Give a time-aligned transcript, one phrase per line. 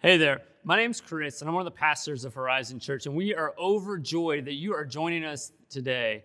[0.00, 3.16] Hey there, my name's Chris, and I'm one of the pastors of Horizon Church, and
[3.16, 6.22] we are overjoyed that you are joining us today.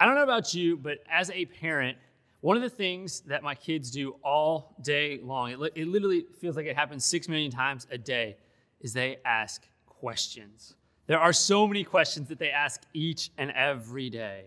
[0.00, 1.96] I don't know about you, but as a parent,
[2.40, 6.56] one of the things that my kids do all day long, it, it literally feels
[6.56, 8.36] like it happens six million times a day,
[8.80, 10.74] is they ask questions.
[11.06, 14.46] There are so many questions that they ask each and every day.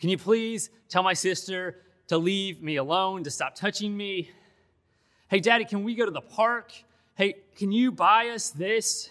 [0.00, 4.30] Can you please tell my sister to leave me alone, to stop touching me?
[5.28, 6.72] Hey, daddy, can we go to the park?
[7.14, 9.10] Hey, can you buy us this?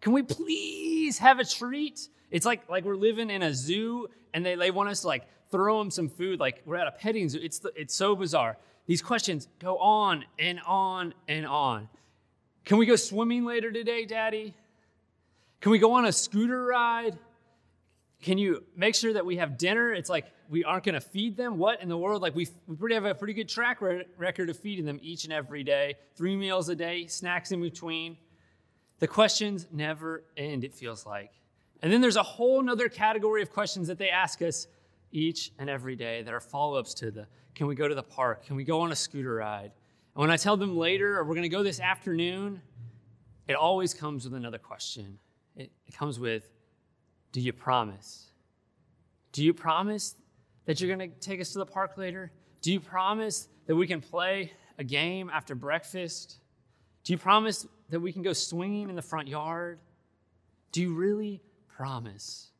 [0.00, 2.08] Can we please have a treat?
[2.30, 5.26] It's like, like we're living in a zoo and they, they want us to like
[5.50, 7.38] throw them some food like we're at a petting zoo.
[7.42, 8.56] It's, the, it's so bizarre.
[8.86, 11.88] These questions go on and on and on.
[12.64, 14.54] Can we go swimming later today, Daddy?
[15.60, 17.18] Can we go on a scooter ride?
[18.22, 19.92] Can you make sure that we have dinner?
[19.92, 21.58] It's like we aren't going to feed them.
[21.58, 22.22] What in the world?
[22.22, 23.80] Like we, we pretty have a pretty good track
[24.16, 28.16] record of feeding them each and every day, three meals a day, snacks in between.
[29.00, 31.32] The questions never end, it feels like.
[31.82, 34.68] And then there's a whole other category of questions that they ask us
[35.10, 38.02] each and every day that are follow ups to the can we go to the
[38.02, 38.46] park?
[38.46, 39.72] Can we go on a scooter ride?
[40.14, 42.62] And when I tell them later, or we're going to go this afternoon,
[43.48, 45.18] it always comes with another question.
[45.56, 46.48] It, it comes with,
[47.32, 48.30] do you promise?
[49.32, 50.14] Do you promise
[50.66, 52.30] that you're going to take us to the park later?
[52.60, 56.36] Do you promise that we can play a game after breakfast?
[57.04, 59.80] Do you promise that we can go swinging in the front yard?
[60.70, 62.50] Do you really promise?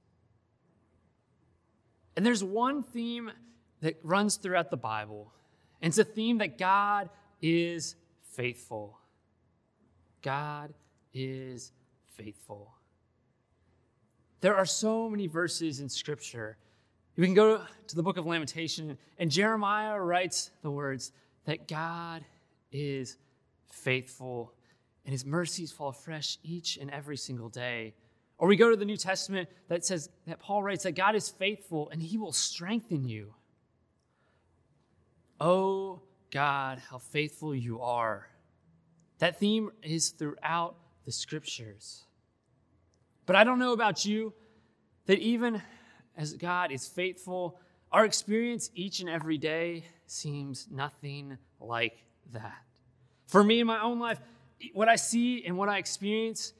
[2.16, 3.30] And there's one theme
[3.80, 5.32] that runs throughout the Bible,
[5.80, 7.08] and it's a theme that God
[7.40, 8.98] is faithful.
[10.22, 10.72] God
[11.12, 11.72] is
[12.16, 12.74] faithful.
[14.42, 16.58] There are so many verses in Scripture.
[17.16, 21.12] We can go to the book of Lamentation, and Jeremiah writes the words
[21.44, 22.24] that God
[22.72, 23.16] is
[23.70, 24.52] faithful
[25.04, 27.94] and his mercies fall fresh each and every single day.
[28.38, 31.28] Or we go to the New Testament that says that Paul writes that God is
[31.28, 33.34] faithful and he will strengthen you.
[35.40, 36.00] Oh
[36.30, 38.28] God, how faithful you are.
[39.18, 42.04] That theme is throughout the scriptures.
[43.26, 44.32] But I don't know about you,
[45.06, 45.62] that even
[46.16, 47.58] as God is faithful,
[47.90, 52.62] our experience each and every day seems nothing like that.
[53.26, 54.20] For me in my own life,
[54.72, 56.52] what I see and what I experience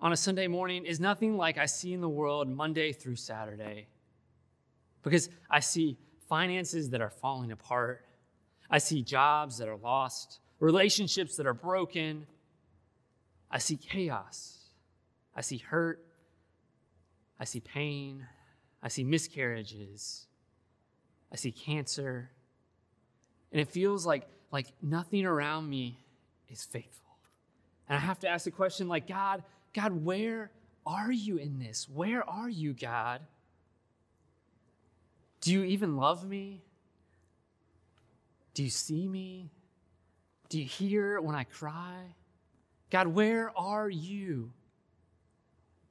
[0.00, 3.88] on a Sunday morning is nothing like I see in the world Monday through Saturday.
[5.02, 5.96] Because I see
[6.28, 8.04] finances that are falling apart,
[8.70, 12.26] I see jobs that are lost, relationships that are broken,
[13.50, 14.63] I see chaos.
[15.34, 16.04] I see hurt.
[17.38, 18.26] I see pain.
[18.82, 20.26] I see miscarriages.
[21.32, 22.30] I see cancer.
[23.50, 25.98] And it feels like, like nothing around me
[26.48, 27.16] is faithful.
[27.88, 29.42] And I have to ask the question like, God,
[29.74, 30.50] God, where
[30.86, 31.88] are you in this?
[31.88, 33.20] Where are you, God?
[35.40, 36.62] Do you even love me?
[38.54, 39.50] Do you see me?
[40.48, 42.14] Do you hear when I cry?
[42.90, 44.52] God, where are you?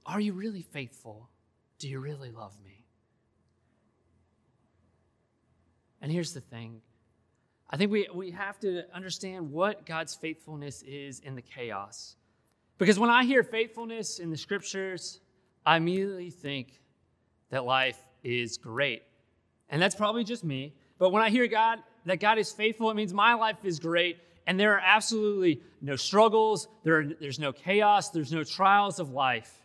[0.05, 1.29] Are you really faithful?
[1.79, 2.83] Do you really love me?
[6.01, 6.81] And here's the thing
[7.69, 12.15] I think we, we have to understand what God's faithfulness is in the chaos.
[12.77, 15.21] Because when I hear faithfulness in the scriptures,
[15.65, 16.81] I immediately think
[17.49, 19.03] that life is great.
[19.69, 20.73] And that's probably just me.
[20.99, 24.17] But when I hear God, that God is faithful, it means my life is great.
[24.45, 29.11] And there are absolutely no struggles, there are, there's no chaos, there's no trials of
[29.11, 29.62] life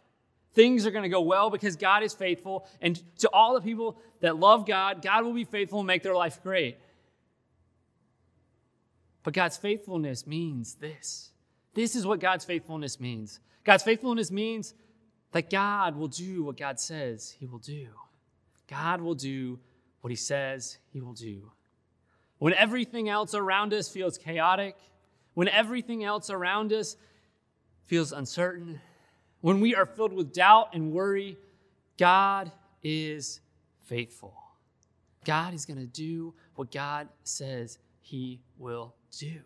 [0.58, 2.66] things are going to go well because God is faithful.
[2.80, 6.16] And to all the people that love God, God will be faithful and make their
[6.16, 6.78] life great.
[9.22, 11.30] But God's faithfulness means this.
[11.74, 13.38] This is what God's faithfulness means.
[13.62, 14.74] God's faithfulness means
[15.30, 17.86] that God will do what God says he will do.
[18.66, 19.60] God will do
[20.00, 21.52] what he says he will do.
[22.38, 24.74] When everything else around us feels chaotic,
[25.34, 26.96] when everything else around us
[27.84, 28.80] feels uncertain,
[29.40, 31.36] when we are filled with doubt and worry,
[31.98, 32.50] God
[32.82, 33.40] is
[33.84, 34.34] faithful.
[35.24, 39.40] God is going to do what God says he will do.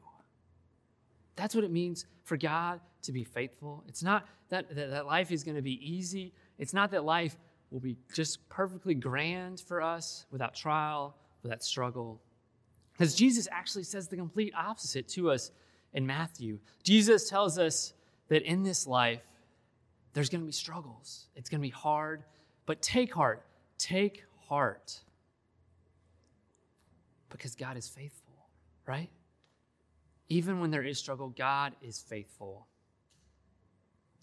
[1.37, 3.83] That's what it means for God to be faithful.
[3.89, 6.33] It's not that, that, that life is going to be easy.
[6.59, 7.37] It's not that life
[7.71, 12.21] will be just perfectly grand for us without trial, without struggle.
[12.93, 15.51] Because Jesus actually says the complete opposite to us
[15.95, 16.59] in Matthew.
[16.83, 17.95] Jesus tells us
[18.29, 19.23] that in this life,
[20.13, 21.27] there's going to be struggles.
[21.35, 22.25] It's going to be hard,
[22.67, 23.45] but take heart.
[23.79, 25.01] Take heart.
[27.31, 28.35] Because God is faithful,
[28.87, 29.09] right?
[30.29, 32.67] Even when there is struggle, God is faithful.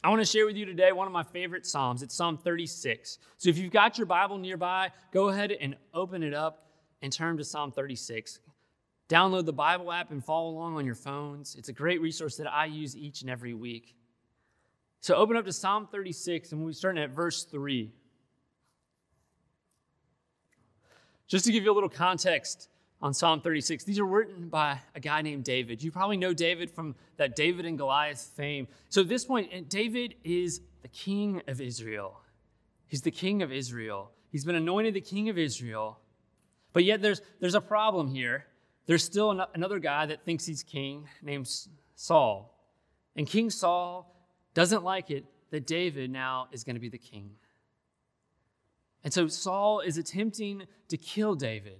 [0.04, 2.04] I want to share with you today one of my favorite Psalms.
[2.04, 3.18] It's Psalm 36.
[3.38, 6.68] So if you've got your Bible nearby, go ahead and open it up
[7.02, 8.40] and turn to Psalm 36.
[9.10, 11.56] Download the Bible app and follow along on your phones.
[11.56, 13.96] It's a great resource that I use each and every week.
[15.02, 17.92] So open up to Psalm 36, and we'll be starting at verse 3.
[21.28, 22.70] Just to give you a little context
[23.02, 25.82] on Psalm 36, these are written by a guy named David.
[25.82, 28.68] You probably know David from that David and Goliath fame.
[28.90, 32.20] So at this point, eh, David is the king of Israel.
[32.88, 34.12] He's the king of Israel.
[34.32, 36.00] He's been anointed the king of Israel.
[36.74, 38.46] But yet there's, there's a problem here.
[38.86, 41.50] There's still an, another guy that thinks he's king named
[41.96, 42.56] Saul.
[43.16, 44.19] And King Saul
[44.60, 47.32] doesn't like it that David now is going to be the king.
[49.06, 51.80] And so Saul is attempting to kill David.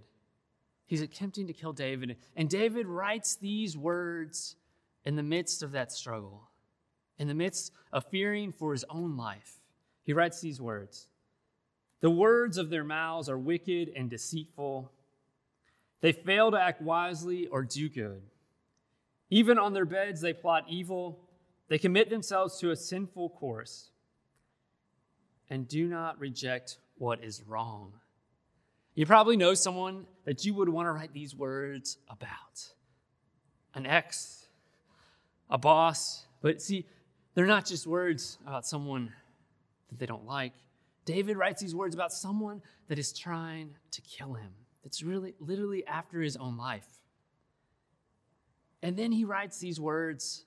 [0.86, 2.16] He's attempting to kill David.
[2.38, 4.56] And David writes these words
[5.04, 6.48] in the midst of that struggle,
[7.18, 9.60] in the midst of fearing for his own life.
[10.06, 11.08] He writes these words
[12.00, 14.90] The words of their mouths are wicked and deceitful.
[16.00, 18.22] They fail to act wisely or do good.
[19.30, 21.26] Even on their beds, they plot evil.
[21.70, 23.92] They commit themselves to a sinful course
[25.50, 27.94] and do not reject what is wrong.
[28.96, 32.68] You probably know someone that you would want to write these words about
[33.76, 34.48] an ex,
[35.50, 36.26] a boss.
[36.42, 36.86] But see,
[37.34, 39.14] they're not just words about someone
[39.90, 40.54] that they don't like.
[41.06, 44.52] David writes these words about someone that is trying to kill him,
[44.84, 46.88] that's really literally after his own life.
[48.82, 50.46] And then he writes these words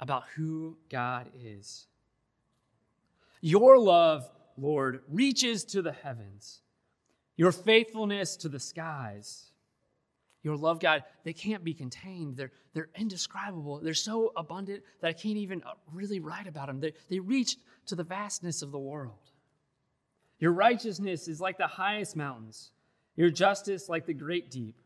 [0.00, 1.86] about who God is.
[3.40, 6.60] Your love, Lord, reaches to the heavens,
[7.36, 9.44] your faithfulness to the skies.
[10.44, 12.36] Your love, God, they can't be contained.
[12.36, 13.80] They're, they're indescribable.
[13.80, 16.80] They're so abundant that I can't even uh, really write about them.
[16.80, 17.56] They, they reach
[17.86, 19.18] to the vastness of the world.
[20.38, 22.70] Your righteousness is like the highest mountains,
[23.16, 24.76] your justice like the great deep.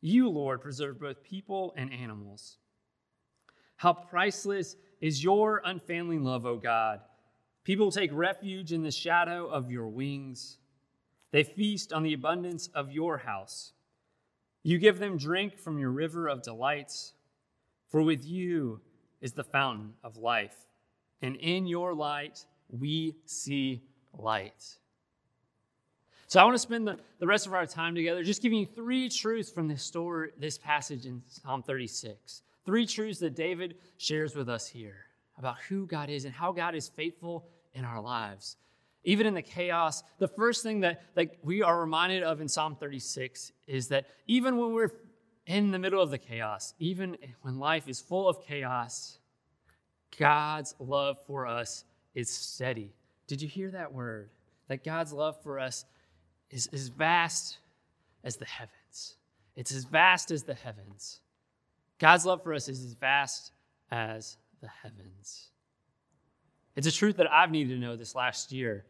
[0.00, 2.58] You, Lord, preserve both people and animals.
[3.78, 7.00] How priceless is your unfailing love, O God.
[7.62, 10.58] People take refuge in the shadow of your wings.
[11.30, 13.72] They feast on the abundance of your house.
[14.64, 17.12] You give them drink from your river of delights,
[17.88, 18.80] for with you
[19.20, 20.56] is the fountain of life,
[21.22, 24.76] and in your light we see light.
[26.26, 28.66] So I want to spend the, the rest of our time together just giving you
[28.66, 32.42] three truths from this story, this passage in Psalm 36.
[32.68, 35.06] Three truths that David shares with us here
[35.38, 38.58] about who God is and how God is faithful in our lives.
[39.04, 42.76] Even in the chaos, the first thing that, that we are reminded of in Psalm
[42.76, 44.92] 36 is that even when we're
[45.46, 49.18] in the middle of the chaos, even when life is full of chaos,
[50.18, 52.92] God's love for us is steady.
[53.28, 54.28] Did you hear that word?
[54.66, 55.86] That God's love for us
[56.50, 57.60] is as vast
[58.22, 59.16] as the heavens.
[59.56, 61.22] It's as vast as the heavens.
[61.98, 63.52] God's love for us is as vast
[63.90, 65.48] as the heavens.
[66.76, 68.84] It's a truth that I've needed to know this last year.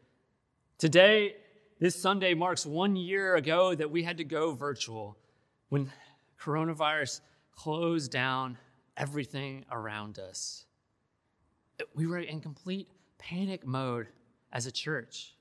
[0.76, 1.36] Today,
[1.80, 5.16] this Sunday marks one year ago that we had to go virtual
[5.68, 5.90] when
[6.40, 7.20] coronavirus
[7.52, 8.58] closed down
[8.96, 10.64] everything around us.
[11.94, 14.08] We were in complete panic mode
[14.52, 15.34] as a church.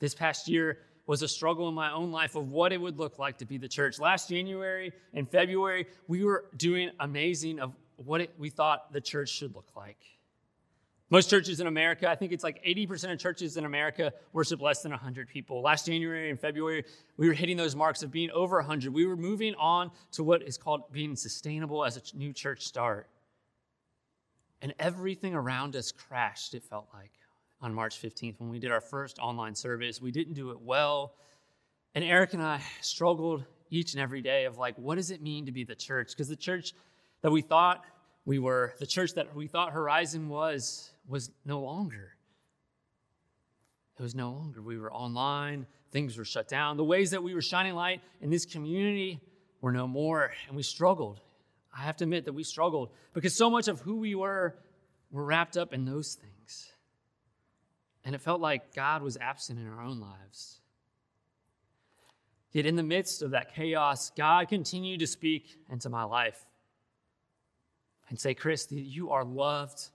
[0.00, 0.78] This past year,
[1.08, 3.56] was a struggle in my own life of what it would look like to be
[3.56, 3.98] the church.
[3.98, 9.30] Last January and February, we were doing amazing of what it, we thought the church
[9.30, 9.96] should look like.
[11.08, 14.82] Most churches in America, I think it's like 80% of churches in America worship less
[14.82, 15.62] than 100 people.
[15.62, 16.84] Last January and February,
[17.16, 18.92] we were hitting those marks of being over 100.
[18.92, 23.08] We were moving on to what is called being sustainable as a new church start.
[24.60, 27.12] And everything around us crashed, it felt like
[27.60, 30.00] on March 15th when we did our first online service.
[30.00, 31.14] We didn't do it well.
[31.94, 35.46] And Eric and I struggled each and every day of like, what does it mean
[35.46, 36.10] to be the church?
[36.10, 36.72] Because the church
[37.22, 37.84] that we thought
[38.24, 42.12] we were, the church that we thought Horizon was, was no longer.
[43.98, 44.62] It was no longer.
[44.62, 46.76] We were online, things were shut down.
[46.76, 49.20] The ways that we were shining light in this community
[49.60, 51.20] were no more, and we struggled.
[51.76, 54.56] I have to admit that we struggled because so much of who we were
[55.10, 56.37] were wrapped up in those things.
[58.08, 60.62] And it felt like God was absent in our own lives.
[62.52, 66.42] Yet in the midst of that chaos, God continued to speak into my life
[68.08, 69.90] and say, Chris, you are loved.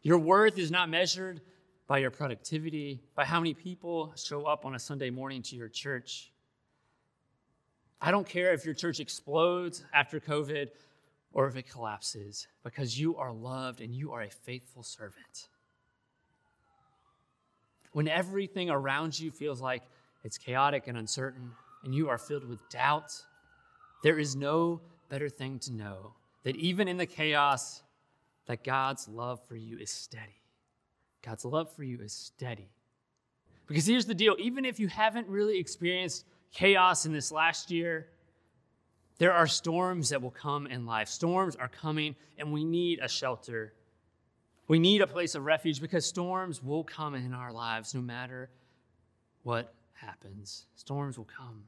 [0.00, 1.42] Your worth is not measured
[1.86, 5.68] by your productivity, by how many people show up on a Sunday morning to your
[5.68, 6.32] church.
[8.00, 10.68] I don't care if your church explodes after COVID
[11.34, 15.48] or if it collapses, because you are loved and you are a faithful servant.
[17.92, 19.82] When everything around you feels like
[20.24, 21.50] it's chaotic and uncertain,
[21.84, 23.12] and you are filled with doubt,
[24.02, 27.82] there is no better thing to know that even in the chaos,
[28.46, 30.40] that God's love for you is steady.
[31.22, 32.68] God's love for you is steady.
[33.66, 38.08] Because here's the deal even if you haven't really experienced chaos in this last year,
[39.18, 41.08] there are storms that will come in life.
[41.08, 43.72] Storms are coming, and we need a shelter.
[44.72, 48.48] We need a place of refuge because storms will come in our lives no matter
[49.42, 50.64] what happens.
[50.76, 51.64] Storms will come.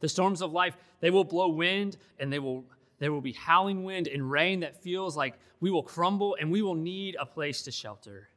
[0.00, 2.64] The storms of life, they will blow wind and they will
[3.00, 6.62] there will be howling wind and rain that feels like we will crumble and we
[6.62, 8.30] will need a place to shelter,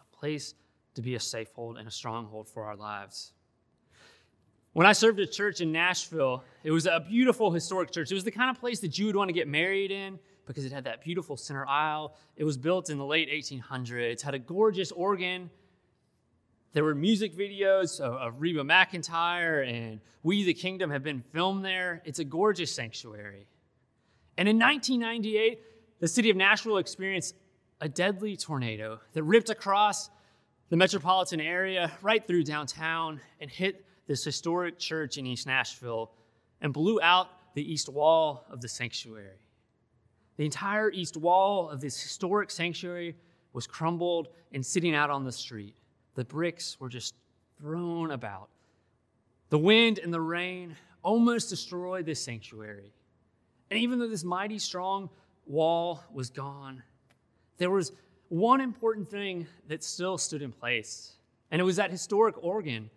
[0.00, 0.54] a place
[0.96, 3.32] to be a safe hold and a stronghold for our lives.
[4.72, 8.10] When I served a church in Nashville, it was a beautiful historic church.
[8.10, 10.18] It was the kind of place that you would want to get married in
[10.50, 12.14] because it had that beautiful center aisle.
[12.36, 15.50] It was built in the late 1800s, had a gorgeous organ
[16.72, 21.64] there were music videos of, of Reba McEntire and We the Kingdom have been filmed
[21.64, 22.00] there.
[22.04, 23.46] It's a gorgeous sanctuary.
[24.38, 25.60] And in 1998,
[25.98, 27.34] the city of Nashville experienced
[27.80, 30.10] a deadly tornado that ripped across
[30.68, 36.12] the metropolitan area right through downtown and hit this historic church in East Nashville
[36.60, 39.38] and blew out the east wall of the sanctuary.
[40.40, 43.14] The entire east wall of this historic sanctuary
[43.52, 45.76] was crumbled and sitting out on the street.
[46.14, 47.14] The bricks were just
[47.58, 48.48] thrown about.
[49.50, 52.90] The wind and the rain almost destroyed this sanctuary.
[53.70, 55.10] And even though this mighty strong
[55.46, 56.82] wall was gone,
[57.58, 57.92] there was
[58.30, 61.16] one important thing that still stood in place,
[61.50, 62.88] and it was that historic organ.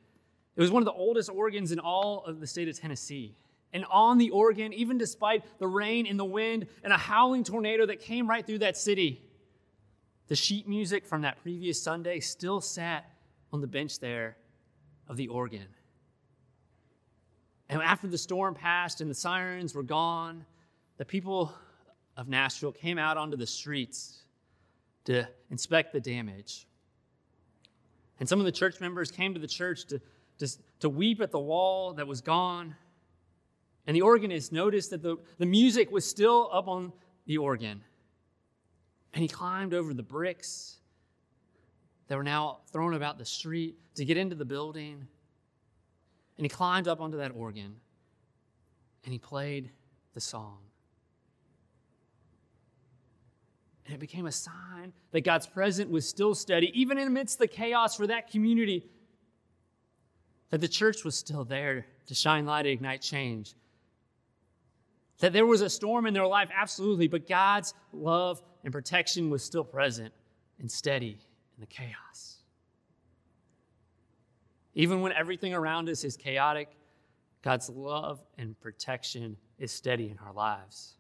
[0.56, 3.36] It was one of the oldest organs in all of the state of Tennessee.
[3.74, 7.88] And on the organ, even despite the rain and the wind and a howling tornado
[7.88, 9.24] that came right through that city,
[10.28, 13.10] the sheet music from that previous Sunday still sat
[13.52, 14.38] on the bench there
[15.08, 15.68] of the organ.
[17.70, 20.46] And after the storm passed and the sirens were gone,
[20.98, 21.52] the people
[22.16, 24.24] of Nashville came out onto the streets
[25.06, 26.68] to inspect the damage.
[28.20, 30.00] And some of the church members came to the church to,
[30.38, 30.48] to,
[30.82, 32.76] to weep at the wall that was gone.
[33.86, 36.94] And the organist noticed that the, the music was still up on
[37.26, 37.82] the organ.
[39.14, 40.78] And he climbed over the bricks
[42.08, 45.08] that were now thrown about the street to get into the building.
[46.38, 47.76] And he climbed up onto that organ
[49.04, 49.70] and he played
[50.14, 50.58] the song.
[53.86, 57.98] And it became a sign that God's presence was still steady, even amidst the chaos
[57.98, 58.88] for that community,
[60.52, 63.56] that the church was still there to shine light and ignite change.
[65.20, 69.44] That there was a storm in their life, absolutely, but God's love and protection was
[69.44, 70.14] still present
[70.60, 71.20] and steady
[71.56, 72.38] in the chaos.
[74.76, 76.70] Even when everything around us is chaotic,
[77.42, 80.96] God's love and protection is steady in our lives.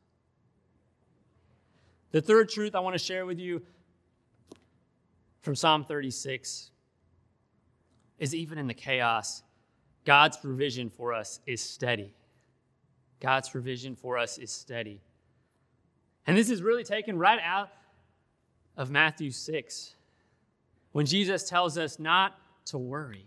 [2.11, 3.63] The third truth I want to share with you
[5.41, 6.69] from Psalm 36
[8.19, 9.43] is even in the chaos,
[10.05, 12.13] God's provision for us is steady.
[13.23, 14.99] God's provision for us is steady.
[16.27, 17.69] And this is really taken right out
[18.75, 19.95] of Matthew 6
[20.91, 23.25] when Jesus tells us not to worry.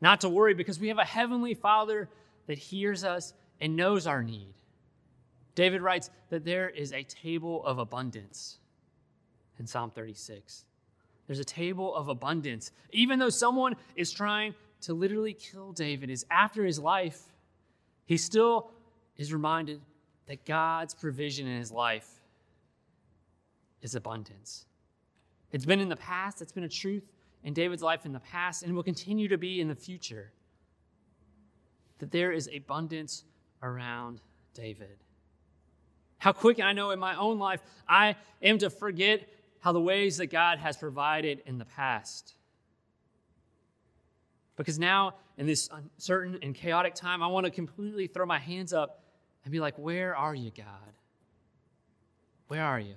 [0.00, 2.08] Not to worry because we have a heavenly Father
[2.48, 4.54] that hears us and knows our need.
[5.54, 8.58] David writes that there is a table of abundance
[9.60, 10.64] in Psalm 36.
[11.28, 12.72] There's a table of abundance.
[12.90, 17.28] Even though someone is trying to literally kill David, is after his life,
[18.10, 18.72] he still
[19.16, 19.80] is reminded
[20.26, 22.08] that God's provision in his life
[23.82, 24.66] is abundance.
[25.52, 27.04] It's been in the past, it's been a truth
[27.44, 30.32] in David's life in the past, and will continue to be in the future.
[32.00, 33.22] That there is abundance
[33.62, 34.20] around
[34.54, 35.04] David.
[36.18, 39.28] How quick I know in my own life I am to forget
[39.60, 42.34] how the ways that God has provided in the past.
[44.56, 48.74] Because now, in this uncertain and chaotic time, I want to completely throw my hands
[48.74, 49.02] up
[49.42, 50.92] and be like, Where are you, God?
[52.48, 52.94] Where are you?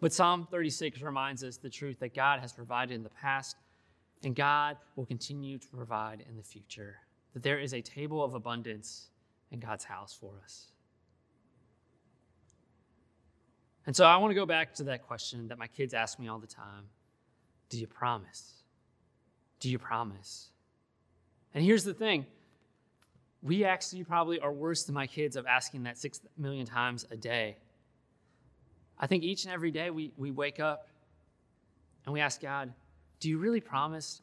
[0.00, 3.56] But Psalm 36 reminds us the truth that God has provided in the past
[4.24, 6.96] and God will continue to provide in the future.
[7.34, 9.08] That there is a table of abundance
[9.52, 10.72] in God's house for us.
[13.86, 16.26] And so I want to go back to that question that my kids ask me
[16.26, 16.86] all the time
[17.68, 18.61] Do you promise?
[19.62, 20.48] Do you promise?
[21.54, 22.26] And here's the thing
[23.42, 27.16] we actually probably are worse than my kids of asking that six million times a
[27.16, 27.56] day.
[28.98, 30.88] I think each and every day we, we wake up
[32.04, 32.72] and we ask God,
[33.20, 34.20] Do you really promise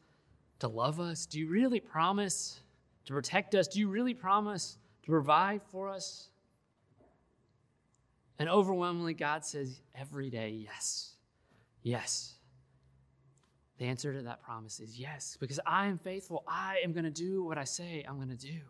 [0.58, 1.24] to love us?
[1.24, 2.60] Do you really promise
[3.06, 3.66] to protect us?
[3.66, 6.28] Do you really promise to provide for us?
[8.38, 11.14] And overwhelmingly, God says every day, Yes,
[11.82, 12.34] yes.
[13.80, 16.44] The answer to that promise is yes, because I am faithful.
[16.46, 18.60] I am going to do what I say I'm going to do.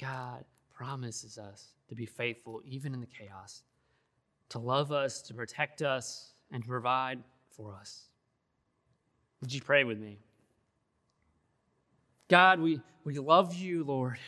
[0.00, 3.64] God promises us to be faithful even in the chaos,
[4.50, 7.18] to love us, to protect us, and to provide
[7.50, 8.04] for us.
[9.40, 10.20] Would you pray with me?
[12.28, 14.18] God, we, we love you, Lord.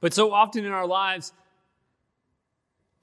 [0.00, 1.34] But so often in our lives,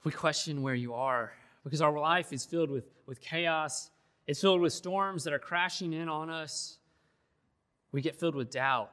[0.02, 1.32] we question where you are
[1.62, 3.90] because our life is filled with, with chaos.
[4.26, 6.78] It's filled with storms that are crashing in on us.
[7.92, 8.90] We get filled with doubt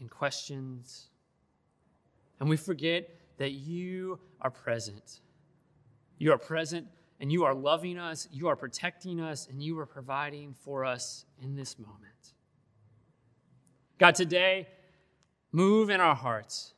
[0.00, 1.08] and questions.
[2.40, 5.20] And we forget that you are present.
[6.18, 6.86] You are present
[7.20, 11.24] and you are loving us, you are protecting us, and you are providing for us
[11.40, 12.34] in this moment.
[13.98, 14.68] God, today,
[15.50, 16.74] move in our hearts.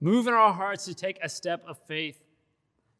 [0.00, 2.22] Move in our hearts to take a step of faith,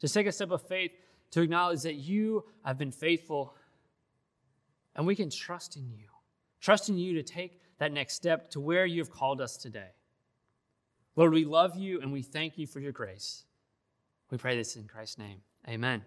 [0.00, 0.90] to take a step of faith
[1.32, 3.54] to acknowledge that you have been faithful
[4.94, 6.08] and we can trust in you.
[6.60, 9.90] Trust in you to take that next step to where you have called us today.
[11.14, 13.44] Lord, we love you and we thank you for your grace.
[14.30, 15.40] We pray this in Christ's name.
[15.68, 16.02] Amen.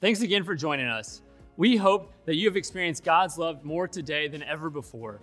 [0.00, 1.22] Thanks again for joining us.
[1.56, 5.20] We hope that you have experienced God's love more today than ever before.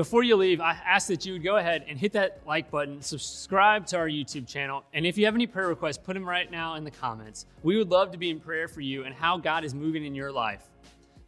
[0.00, 3.02] Before you leave, I ask that you would go ahead and hit that like button,
[3.02, 6.50] subscribe to our YouTube channel, and if you have any prayer requests, put them right
[6.50, 7.44] now in the comments.
[7.62, 10.14] We would love to be in prayer for you and how God is moving in
[10.14, 10.62] your life.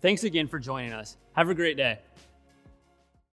[0.01, 1.19] Thanks again for joining us.
[1.35, 1.99] Have a great day.